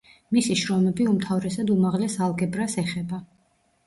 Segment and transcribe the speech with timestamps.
[0.35, 3.21] მისი შრომები უმთავრესად უმაღლეს ალგებრას ეხება.